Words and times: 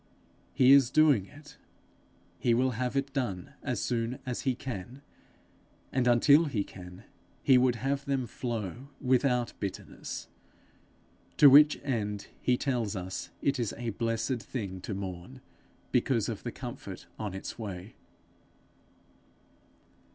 He 0.51 0.71
is 0.71 0.89
doing 0.89 1.27
it; 1.27 1.57
he 2.39 2.55
will 2.55 2.71
have 2.71 2.95
it 2.97 3.13
done 3.13 3.53
as 3.61 3.79
soon 3.83 4.17
as 4.25 4.41
he 4.41 4.55
can; 4.55 5.03
and 5.91 6.07
until 6.07 6.45
he 6.45 6.63
can, 6.63 7.03
he 7.43 7.59
would 7.59 7.75
have 7.75 8.05
them 8.05 8.25
flow 8.25 8.89
without 8.99 9.53
bitterness; 9.59 10.27
to 11.37 11.51
which 11.51 11.79
end 11.83 12.29
he 12.41 12.57
tells 12.57 12.95
us 12.95 13.29
it 13.43 13.59
is 13.59 13.75
a 13.77 13.91
blessed 13.91 14.39
thing 14.39 14.81
to 14.81 14.95
mourn, 14.95 15.39
because 15.91 16.29
of 16.29 16.41
the 16.41 16.51
comfort 16.51 17.05
on 17.19 17.35
its 17.35 17.59
way. 17.59 17.93